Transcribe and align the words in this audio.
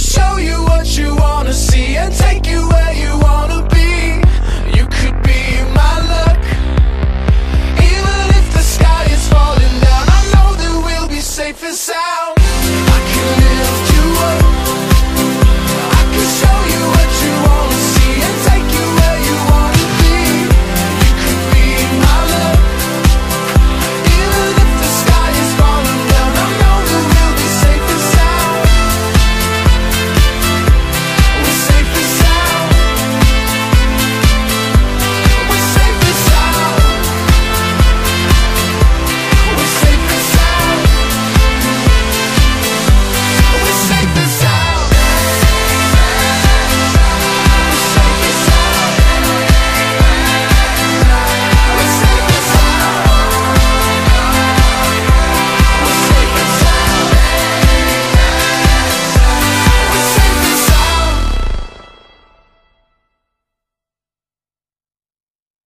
show 0.00 0.38
you 0.38 0.64
what 0.64 0.96
you 0.96 1.14
wanna 1.16 1.52
see 1.52 1.96
and 1.96 2.12
take 2.14 2.46
you 2.46 2.66
where 2.68 2.94
you 2.94 3.12
wanna 3.18 3.68
be. 3.68 4.22
You 4.76 4.86
could 4.86 5.22
be 5.22 5.40
my 5.76 5.94
luck. 6.12 6.40
Even 7.92 8.20
if 8.40 8.46
the 8.56 8.64
sky 8.76 9.04
is 9.16 9.28
falling 9.28 9.76
down, 9.86 10.04
I 10.18 10.20
know 10.32 10.50
that 10.60 10.82
we'll 10.86 11.08
be 11.08 11.20
safe 11.20 11.62
and 11.62 11.74
sound. 11.74 12.19